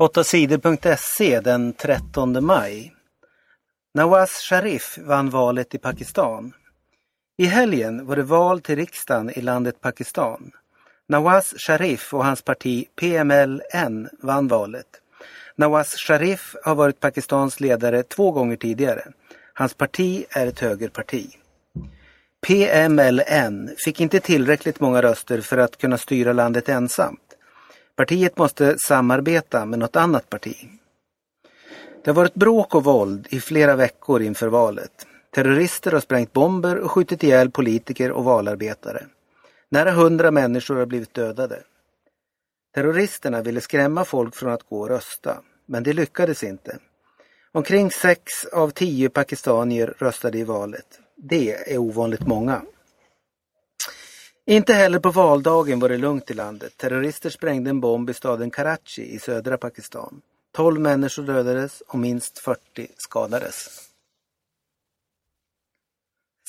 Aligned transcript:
8 0.00 0.24
sidor.se 0.24 1.40
den 1.40 1.72
13 1.72 2.44
maj. 2.44 2.94
Nawaz 3.94 4.30
Sharif 4.30 4.98
vann 4.98 5.30
valet 5.30 5.74
i 5.74 5.78
Pakistan. 5.78 6.52
I 7.38 7.44
helgen 7.44 8.06
var 8.06 8.16
det 8.16 8.22
val 8.22 8.60
till 8.60 8.76
riksdagen 8.76 9.30
i 9.30 9.40
landet 9.40 9.80
Pakistan. 9.80 10.50
Nawaz 11.08 11.54
Sharif 11.58 12.14
och 12.14 12.24
hans 12.24 12.42
parti 12.42 12.84
PMLN 13.00 14.08
vann 14.22 14.48
valet. 14.48 14.86
Nawaz 15.56 15.96
Sharif 15.96 16.56
har 16.64 16.74
varit 16.74 17.00
Pakistans 17.00 17.60
ledare 17.60 18.02
två 18.02 18.30
gånger 18.30 18.56
tidigare. 18.56 19.02
Hans 19.54 19.74
parti 19.74 20.24
är 20.30 20.46
ett 20.46 20.60
högerparti. 20.60 21.26
PMLN 22.46 23.70
fick 23.84 24.00
inte 24.00 24.20
tillräckligt 24.20 24.80
många 24.80 25.02
röster 25.02 25.40
för 25.40 25.58
att 25.58 25.78
kunna 25.78 25.98
styra 25.98 26.32
landet 26.32 26.68
ensamt. 26.68 27.27
Partiet 27.98 28.38
måste 28.38 28.78
samarbeta 28.78 29.66
med 29.66 29.78
något 29.78 29.96
annat 29.96 30.30
parti. 30.30 30.56
Det 32.04 32.10
har 32.10 32.14
varit 32.14 32.34
bråk 32.34 32.74
och 32.74 32.84
våld 32.84 33.26
i 33.30 33.40
flera 33.40 33.76
veckor 33.76 34.22
inför 34.22 34.48
valet. 34.48 35.06
Terrorister 35.34 35.92
har 35.92 36.00
sprängt 36.00 36.32
bomber 36.32 36.76
och 36.76 36.90
skjutit 36.90 37.22
ihjäl 37.22 37.50
politiker 37.50 38.10
och 38.12 38.24
valarbetare. 38.24 39.06
Nära 39.68 39.90
hundra 39.90 40.30
människor 40.30 40.76
har 40.76 40.86
blivit 40.86 41.14
dödade. 41.14 41.62
Terroristerna 42.74 43.42
ville 43.42 43.60
skrämma 43.60 44.04
folk 44.04 44.34
från 44.34 44.52
att 44.52 44.68
gå 44.68 44.80
och 44.80 44.88
rösta, 44.88 45.38
men 45.66 45.82
det 45.82 45.92
lyckades 45.92 46.44
inte. 46.44 46.78
Omkring 47.52 47.90
sex 47.90 48.44
av 48.52 48.70
tio 48.70 49.08
pakistanier 49.08 49.94
röstade 49.98 50.38
i 50.38 50.44
valet. 50.44 51.00
Det 51.16 51.72
är 51.74 51.78
ovanligt 51.78 52.26
många. 52.26 52.62
Inte 54.50 54.74
heller 54.74 54.98
på 54.98 55.10
valdagen 55.10 55.80
var 55.80 55.88
det 55.88 55.96
lugnt 55.96 56.30
i 56.30 56.34
landet. 56.34 56.76
Terrorister 56.76 57.30
sprängde 57.30 57.70
en 57.70 57.80
bomb 57.80 58.10
i 58.10 58.14
staden 58.14 58.50
Karachi 58.50 59.14
i 59.14 59.18
södra 59.18 59.58
Pakistan. 59.58 60.20
12 60.52 60.80
människor 60.80 61.22
dödades 61.22 61.80
och 61.80 61.98
minst 61.98 62.38
40 62.38 62.88
skadades. 62.96 63.88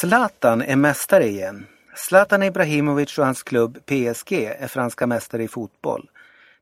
Zlatan 0.00 0.62
är 0.62 0.76
mästare 0.76 1.26
igen. 1.26 1.66
Zlatan 1.96 2.42
Ibrahimovic 2.42 3.18
och 3.18 3.24
hans 3.24 3.42
klubb 3.42 3.78
PSG 3.86 4.32
är 4.32 4.68
franska 4.68 5.06
mästare 5.06 5.42
i 5.42 5.48
fotboll. 5.48 6.10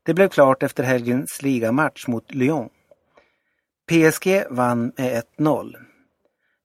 Det 0.03 0.13
blev 0.13 0.29
klart 0.29 0.63
efter 0.63 0.83
helgens 0.83 1.41
ligamatch 1.41 2.07
mot 2.07 2.33
Lyon. 2.33 2.69
PSG 3.89 4.43
vann 4.49 4.91
med 4.97 5.23
1-0. 5.37 5.75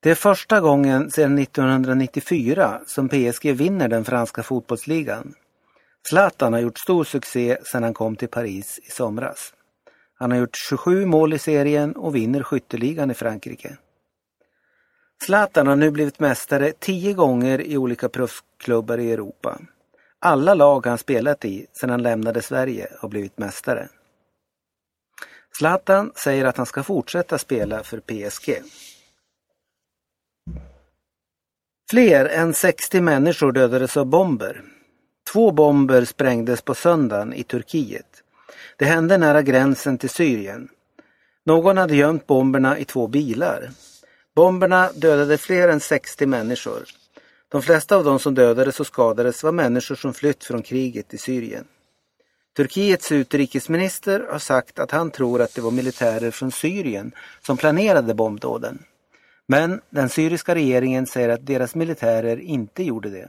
Det 0.07 0.11
är 0.11 0.15
första 0.15 0.61
gången 0.61 1.11
sedan 1.11 1.39
1994 1.39 2.81
som 2.87 3.09
PSG 3.09 3.53
vinner 3.53 3.89
den 3.89 4.05
franska 4.05 4.43
fotbollsligan. 4.43 5.35
Zlatan 6.09 6.53
har 6.53 6.61
gjort 6.61 6.79
stor 6.79 7.05
succé 7.05 7.59
sedan 7.65 7.83
han 7.83 7.95
kom 7.95 8.17
till 8.17 8.29
Paris 8.29 8.81
i 8.83 8.91
somras. 8.91 9.55
Han 10.19 10.31
har 10.31 10.39
gjort 10.39 10.57
27 10.69 11.07
mål 11.07 11.33
i 11.33 11.39
serien 11.39 11.97
och 11.97 12.17
vinner 12.17 12.43
skytteligan 12.43 13.11
i 13.11 13.15
Frankrike. 13.15 13.77
Zlatan 15.25 15.67
har 15.67 15.77
nu 15.77 15.91
blivit 15.91 16.21
mästare 16.21 16.73
tio 16.79 17.13
gånger 17.13 17.61
i 17.61 17.77
olika 17.77 18.09
proffsklubbar 18.09 18.99
i 18.99 19.13
Europa. 19.13 19.59
Alla 20.19 20.55
lag 20.55 20.87
han 20.87 20.99
spelat 20.99 21.45
i 21.45 21.67
sedan 21.73 21.91
han 21.91 22.03
lämnade 22.03 22.43
Sverige 22.43 22.89
har 22.99 23.09
blivit 23.09 23.39
mästare. 23.39 23.89
Zlatan 25.59 26.13
säger 26.15 26.45
att 26.45 26.57
han 26.57 26.67
ska 26.67 26.83
fortsätta 26.83 27.39
spela 27.39 27.83
för 27.83 28.01
PSG. 28.01 28.63
Fler 31.91 32.25
än 32.25 32.55
60 32.55 33.01
människor 33.01 33.53
dödades 33.53 33.97
av 33.97 34.07
bomber. 34.07 34.63
Två 35.33 35.51
bomber 35.53 36.05
sprängdes 36.05 36.63
på 36.63 36.75
söndagen 36.75 37.33
i 37.33 37.43
Turkiet. 37.43 38.23
Det 38.77 38.85
hände 38.85 39.19
nära 39.19 39.43
gränsen 39.43 39.99
till 39.99 40.11
Syrien. 40.11 40.69
Någon 41.45 41.77
hade 41.77 41.97
gömt 41.97 42.27
bomberna 42.27 42.79
i 42.79 42.85
två 42.85 43.07
bilar. 43.07 43.71
Bomberna 44.35 44.91
dödade 44.95 45.39
fler 45.39 45.69
än 45.69 45.81
60 45.81 46.27
människor. 46.27 46.85
De 47.49 47.63
flesta 47.63 47.97
av 47.97 48.05
de 48.05 48.19
som 48.19 48.35
dödades 48.35 48.81
och 48.81 48.87
skadades 48.87 49.43
var 49.43 49.53
människor 49.53 49.95
som 49.95 50.15
flytt 50.15 50.45
från 50.45 50.63
kriget 50.63 51.15
i 51.15 51.19
Syrien. 51.19 51.65
Turkiets 52.57 53.13
utrikesminister 53.13 54.27
har 54.31 54.39
sagt 54.39 54.79
att 54.79 54.91
han 54.91 55.11
tror 55.11 55.43
att 55.43 55.55
det 55.55 55.61
var 55.61 55.71
militärer 55.71 56.31
från 56.31 56.53
Syrien 56.53 57.13
som 57.41 57.57
planerade 57.57 58.15
bombdåden. 58.15 58.79
Men 59.49 59.81
den 59.91 60.09
syriska 60.09 60.55
regeringen 60.55 61.07
säger 61.07 61.29
att 61.29 61.47
deras 61.47 61.75
militärer 61.75 62.41
inte 62.41 62.83
gjorde 62.83 63.11
det. 63.11 63.29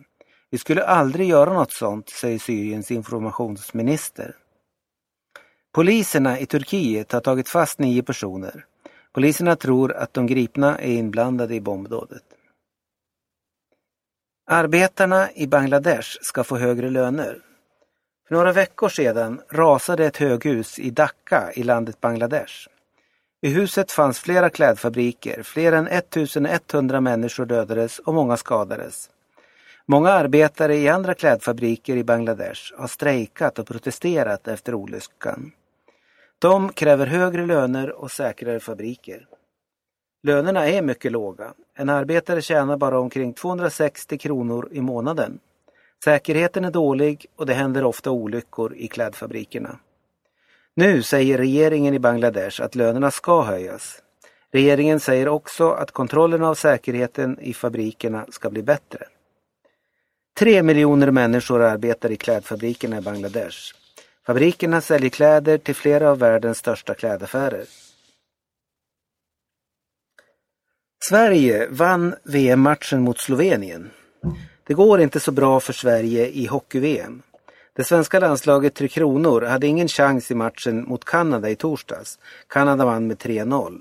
Vi 0.50 0.58
skulle 0.58 0.84
aldrig 0.84 1.30
göra 1.30 1.54
något 1.54 1.72
sånt, 1.72 2.10
säger 2.10 2.40
Syriens 2.40 2.92
informationsminister. 2.92 4.36
Poliserna 5.72 6.40
i 6.40 6.46
Turkiet 6.46 7.12
har 7.12 7.22
tagit 7.22 7.50
fast 7.50 7.80
nio 7.80 8.04
personer. 8.04 8.66
Poliserna 9.14 9.56
tror 9.56 9.94
att 9.94 10.14
de 10.14 10.28
gripna 10.28 10.78
är 10.78 10.92
inblandade 10.92 11.56
i 11.56 11.62
bombdådet. 11.62 12.24
Arbetarna 14.50 15.32
i 15.32 15.48
Bangladesh 15.48 16.18
ska 16.22 16.44
få 16.44 16.58
högre 16.58 16.90
löner. 16.90 17.42
För 18.28 18.36
några 18.36 18.52
veckor 18.52 18.90
sedan 18.90 19.42
rasade 19.50 20.06
ett 20.06 20.18
höghus 20.18 20.80
i 20.80 20.90
Dhaka 20.90 21.52
i 21.56 21.64
landet 21.64 22.02
Bangladesh. 22.02 22.68
I 23.48 23.50
huset 23.50 23.92
fanns 23.92 24.20
flera 24.20 24.50
klädfabriker, 24.50 25.44
fler 25.44 25.72
än 25.72 25.88
1100 25.88 27.02
människor 27.02 27.46
dödades 27.46 28.00
och 28.00 28.14
många 28.14 28.38
skadades. 28.38 29.10
Många 29.86 30.10
arbetare 30.10 30.76
i 30.76 30.90
andra 30.90 31.14
klädfabriker 31.14 31.96
i 31.96 32.04
Bangladesh 32.04 32.62
har 32.78 32.88
strejkat 32.88 33.60
och 33.60 33.68
protesterat 33.68 34.48
efter 34.48 34.74
olyckan. 34.74 35.52
De 36.40 36.70
kräver 36.74 37.06
högre 37.06 37.46
löner 37.46 37.92
och 37.92 38.12
säkrare 38.12 38.60
fabriker. 38.60 39.28
Lönerna 40.24 40.68
är 40.68 40.82
mycket 40.82 41.12
låga. 41.12 41.54
En 41.78 41.90
arbetare 41.90 42.42
tjänar 42.42 42.78
bara 42.78 43.00
omkring 43.00 43.34
260 43.34 44.18
kronor 44.18 44.70
i 44.72 44.82
månaden. 44.82 45.40
Säkerheten 46.04 46.66
är 46.66 46.72
dålig 46.72 47.26
och 47.36 47.46
det 47.46 47.54
händer 47.54 47.84
ofta 47.84 48.12
olyckor 48.12 48.76
i 48.76 48.88
klädfabrikerna. 48.88 49.80
Nu 50.80 51.04
säger 51.04 51.38
regeringen 51.38 51.94
i 51.94 52.00
Bangladesh 52.00 52.62
att 52.62 52.76
lönerna 52.76 53.12
ska 53.12 53.42
höjas. 53.42 54.02
Regeringen 54.52 55.00
säger 55.00 55.28
också 55.28 55.72
att 55.72 55.92
kontrollen 55.92 56.44
av 56.44 56.56
säkerheten 56.56 57.40
i 57.40 57.54
fabrikerna 57.54 58.26
ska 58.30 58.50
bli 58.50 58.64
bättre. 58.64 59.00
Tre 60.40 60.64
miljoner 60.64 61.12
människor 61.12 61.62
arbetar 61.62 62.12
i 62.12 62.16
klädfabrikerna 62.16 62.98
i 62.98 63.02
Bangladesh. 63.02 63.58
Fabrikerna 64.26 64.82
säljer 64.82 65.10
kläder 65.10 65.58
till 65.58 65.76
flera 65.76 66.12
av 66.12 66.20
världens 66.20 66.58
största 66.58 66.94
klädaffärer. 66.94 67.66
Sverige 71.10 71.68
vann 71.70 72.16
VM-matchen 72.24 73.02
mot 73.02 73.20
Slovenien. 73.20 73.92
Det 74.64 74.74
går 74.74 75.02
inte 75.02 75.20
så 75.20 75.32
bra 75.32 75.60
för 75.60 75.74
Sverige 75.74 76.28
i 76.28 76.46
hockey-VM. 76.46 77.22
Det 77.78 77.84
svenska 77.84 78.20
landslaget 78.20 78.74
Tre 78.74 78.88
Kronor 78.88 79.42
hade 79.42 79.68
ingen 79.68 79.88
chans 79.88 80.32
i 80.32 80.36
matchen 80.36 80.86
mot 80.88 81.06
Kanada 81.06 81.50
i 81.50 81.56
torsdags. 81.56 82.20
Kanada 82.48 82.86
vann 82.86 83.08
med 83.08 83.18
3-0. 83.18 83.80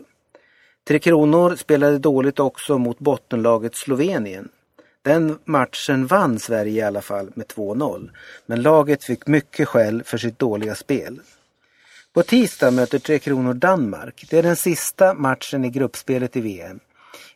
Tre 0.88 0.98
Kronor 0.98 1.56
spelade 1.56 1.98
dåligt 1.98 2.40
också 2.40 2.78
mot 2.78 2.98
bottenlaget 2.98 3.74
Slovenien. 3.74 4.48
Den 5.02 5.38
matchen 5.44 6.06
vann 6.06 6.38
Sverige 6.38 6.82
i 6.82 6.82
alla 6.82 7.02
fall 7.02 7.30
med 7.34 7.46
2-0. 7.46 8.10
Men 8.46 8.62
laget 8.62 9.04
fick 9.04 9.26
mycket 9.26 9.68
skäll 9.68 10.02
för 10.04 10.18
sitt 10.18 10.38
dåliga 10.38 10.74
spel. 10.74 11.20
På 12.14 12.22
tisdag 12.22 12.70
möter 12.70 12.98
Tre 12.98 13.18
Kronor 13.18 13.54
Danmark. 13.54 14.26
Det 14.30 14.38
är 14.38 14.42
den 14.42 14.56
sista 14.56 15.14
matchen 15.14 15.64
i 15.64 15.70
gruppspelet 15.70 16.36
i 16.36 16.40
VM. 16.40 16.80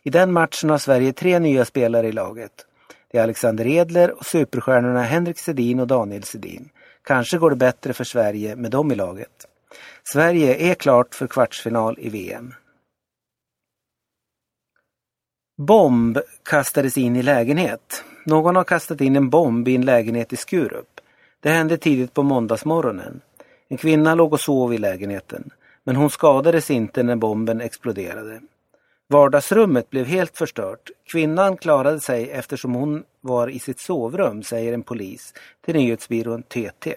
I 0.03 0.09
den 0.09 0.31
matchen 0.31 0.69
har 0.69 0.77
Sverige 0.77 1.13
tre 1.13 1.39
nya 1.39 1.65
spelare 1.65 2.07
i 2.07 2.11
laget. 2.11 2.65
Det 3.11 3.17
är 3.17 3.23
Alexander 3.23 3.67
Edler 3.67 4.11
och 4.11 4.25
superstjärnorna 4.25 5.01
Henrik 5.01 5.39
Sedin 5.39 5.79
och 5.79 5.87
Daniel 5.87 6.23
Sedin. 6.23 6.69
Kanske 7.03 7.37
går 7.37 7.49
det 7.49 7.55
bättre 7.55 7.93
för 7.93 8.03
Sverige 8.03 8.55
med 8.55 8.71
dem 8.71 8.91
i 8.91 8.95
laget. 8.95 9.47
Sverige 10.03 10.71
är 10.71 10.75
klart 10.75 11.15
för 11.15 11.27
kvartsfinal 11.27 11.97
i 11.99 12.09
VM. 12.09 12.53
Bomb 15.57 16.17
kastades 16.43 16.97
in 16.97 17.15
i 17.15 17.23
lägenhet. 17.23 18.03
Någon 18.25 18.55
har 18.55 18.63
kastat 18.63 19.01
in 19.01 19.15
en 19.15 19.29
bomb 19.29 19.67
i 19.67 19.75
en 19.75 19.85
lägenhet 19.85 20.33
i 20.33 20.37
Skurup. 20.37 21.01
Det 21.39 21.49
hände 21.49 21.77
tidigt 21.77 22.13
på 22.13 22.23
måndagsmorgonen. 22.23 23.21
En 23.67 23.77
kvinna 23.77 24.15
låg 24.15 24.33
och 24.33 24.41
sov 24.41 24.73
i 24.73 24.77
lägenheten. 24.77 25.49
Men 25.83 25.95
hon 25.95 26.09
skadades 26.09 26.71
inte 26.71 27.03
när 27.03 27.15
bomben 27.15 27.61
exploderade. 27.61 28.41
Vardagsrummet 29.11 29.89
blev 29.89 30.05
helt 30.05 30.37
förstört. 30.37 30.89
Kvinnan 31.11 31.57
klarade 31.57 31.99
sig 31.99 32.31
eftersom 32.31 32.73
hon 32.73 33.03
var 33.21 33.47
i 33.47 33.59
sitt 33.59 33.79
sovrum, 33.79 34.43
säger 34.43 34.73
en 34.73 34.83
polis 34.83 35.33
till 35.65 35.75
nyhetsbyrån 35.75 36.43
TT. 36.43 36.95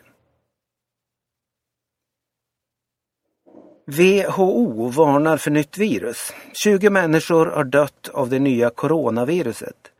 WHO 3.86 4.88
varnar 4.88 5.36
för 5.36 5.50
nytt 5.50 5.78
virus. 5.78 6.32
20 6.52 6.90
människor 6.90 7.46
har 7.46 7.64
dött 7.64 8.08
av 8.12 8.30
det 8.30 8.38
nya 8.38 8.70
coronaviruset. 8.70 9.92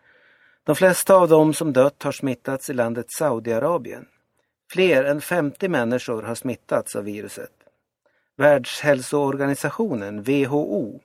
De 0.64 0.76
flesta 0.76 1.14
av 1.14 1.28
dem 1.28 1.54
som 1.54 1.72
dött 1.72 2.02
har 2.02 2.12
smittats 2.12 2.70
i 2.70 2.72
landet 2.72 3.06
Saudiarabien. 3.08 4.06
Fler 4.72 5.04
än 5.04 5.20
50 5.20 5.68
människor 5.68 6.22
har 6.22 6.34
smittats 6.34 6.96
av 6.96 7.04
viruset. 7.04 7.52
Världshälsoorganisationen, 8.36 10.22
WHO, 10.22 11.00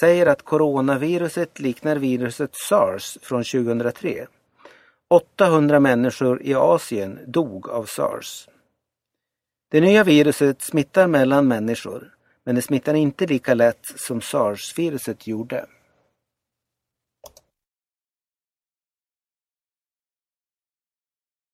säger 0.00 0.26
att 0.26 0.42
coronaviruset 0.42 1.60
liknar 1.60 1.96
viruset 1.96 2.54
sars 2.54 3.18
från 3.22 3.44
2003. 3.44 4.26
800 5.10 5.80
människor 5.80 6.42
i 6.42 6.54
Asien 6.54 7.18
dog 7.26 7.68
av 7.68 7.84
sars. 7.84 8.48
Det 9.70 9.80
nya 9.80 10.04
viruset 10.04 10.62
smittar 10.62 11.06
mellan 11.06 11.48
människor, 11.48 12.14
men 12.44 12.54
det 12.54 12.62
smittar 12.62 12.94
inte 12.94 13.26
lika 13.26 13.54
lätt 13.54 13.86
som 13.96 14.20
sars-viruset 14.20 15.26
gjorde. 15.26 15.66